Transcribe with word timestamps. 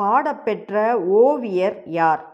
பாடப்பெற்ற 0.00 1.04
ஓவியர் 1.04 1.82
யார்? 1.86 2.24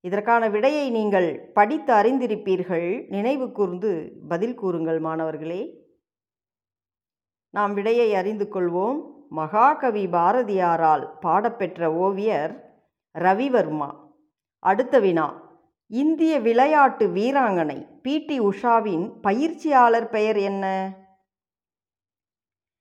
இதற்கான 0.00 0.48
விடையை 0.48 0.90
நீங்கள் 0.90 1.50
படித்து 1.54 1.94
அறிந்திருப்பீர்கள். 1.94 3.08
நினைவு 3.08 3.52
கூர்ந்து 3.52 4.12
பதில் 4.28 4.54
கூறுங்கள் 4.54 4.98
மாணவர்களே. 4.98 5.86
நாம் 7.50 7.74
விடையை 7.74 8.14
அறிந்து 8.14 8.48
கொள்வோம். 8.52 9.00
மகாகவி 9.28 10.06
பாரதியாரால் 10.06 11.18
பாடப்பெற்ற 11.20 11.94
ஓவியர் 11.94 12.80
ரவிவர்மா. 13.18 14.14
அடுத்த 14.58 14.98
வினா. 14.98 15.44
இந்திய 15.86 16.40
விளையாட்டு 16.40 17.06
வீராங்கனை 17.06 18.00
பிடி 18.00 18.40
உஷாவின் 18.40 19.20
பயிற்சியாளர் 19.20 20.08
பெயர் 20.08 20.36
என்ன? 20.36 20.94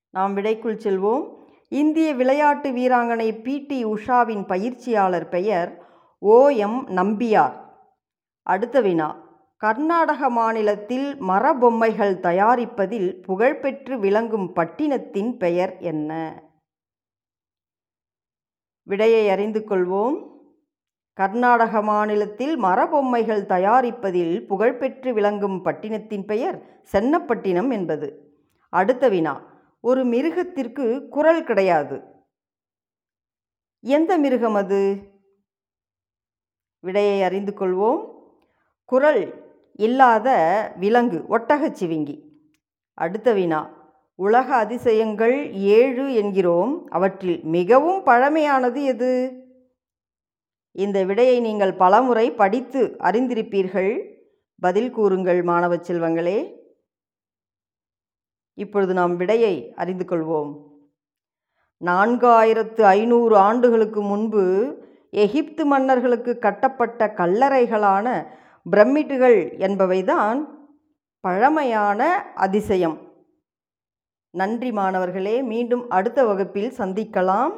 நாம் 0.09 0.37
விடைக்குள் 0.37 0.77
செல்வோம். 0.77 1.44
இந்திய 1.75 2.13
விளையாட்டு 2.13 2.71
வீராங்கனை 2.71 3.41
பிடி 3.41 3.85
உஷாவின் 3.85 4.47
பயிற்சியாளர் 4.47 5.29
பெயர் 5.29 5.85
ஓ. 6.19 6.47
எம். 6.49 6.87
நம்பியார். 6.87 7.53
அடுத்த 8.41 8.81
வினா. 8.81 9.23
கர்நாடக 9.57 10.29
மாநிலத்தில் 10.29 11.21
மரபொம்மைகள் 11.21 12.19
தயாரிப்பதில் 12.19 13.21
புகழ்பெற்று 13.21 13.99
விளங்கும் 13.99 14.53
பட்டினத்தின் 14.53 15.37
பெயர் 15.37 15.77
என்ன? 15.79 16.11
விடையை 18.83 19.29
அறிந்து 19.29 19.59
கொள்வோம். 19.59 20.17
கர்நாடக 21.13 21.81
மாநிலத்தில் 21.81 22.57
மரபொம்மைகள் 22.57 23.45
தயாரிப்பதில் 23.45 24.47
புகழ்பெற்று 24.47 25.13
விளங்கும் 25.13 25.61
பட்டினத்தின் 25.61 26.25
பெயர் 26.25 26.83
சென்னப்பட்டினம் 26.91 27.71
என்பது. 27.71 28.07
அடுத்த 28.69 29.09
வினா. 29.09 29.54
ஒரு 29.87 30.05
மிருகத்திற்கு 30.05 31.07
குரல் 31.07 31.43
கிடையாது. 31.43 32.01
எந்த 33.79 34.17
மிருகம் 34.17 34.53
அது? 34.53 34.97
விடையை 36.79 37.23
அறிந்து 37.23 37.53
கொள்வோம். 37.59 37.99
குரல் 38.85 39.43
இல்லாத 39.73 40.29
விலங்கு 40.79 41.23
ஒட்டகச்சிவிங்கி 41.29 42.15
அடுத்த 42.93 43.33
வினா. 43.33 43.61
உலக 44.15 44.55
அதிசயங்கள் 44.55 45.53
ஏழு 45.53 46.13
என்கிறோம். 46.13 46.87
அவற்றில் 46.89 47.43
மிகவும் 47.43 48.03
பழமையானது 48.05 48.83
எது? 48.83 49.11
இந்த 50.71 51.03
விடையை 51.03 51.39
நீங்கள் 51.39 51.73
பலமுறை 51.73 52.31
படித்து 52.31 52.95
அறிந்திருப்பீர்கள். 52.99 54.15
பதில் 54.59 54.91
கூறுங்கள் 54.91 55.43
மாணவ 55.43 55.75
செல்வங்களே. 55.75 56.63
இப்பொழுது 58.55 58.93
நாம் 58.93 59.15
விடையை 59.15 59.73
அறிந்து 59.75 60.05
கொள்வோம். 60.09 60.51
நான்காயிரத்து 61.85 62.81
ஐநூறு 62.81 63.37
ஆண்டுகளுக்கு 63.37 64.01
முன்பு 64.01 64.43
எகிப்து 65.09 65.65
மன்னர்களுக்கு 65.65 66.39
கட்டப்பட்ட 66.39 67.13
கல்லறைகளான 67.17 68.27
பிரமிட்டுகள் 68.69 69.39
என்பவைதான் 69.57 70.39
பழமையான 71.19 72.01
அதிசயம். 72.35 72.97
நன்றி 74.29 74.71
மாணவர்களே 74.71 75.41
மீண்டும் 75.41 75.89
அடுத்த 75.89 76.25
வகுப்பில் 76.25 76.71
சந்திக்கலாம். 76.77 77.53